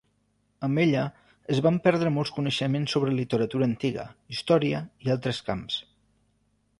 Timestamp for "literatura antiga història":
3.19-4.81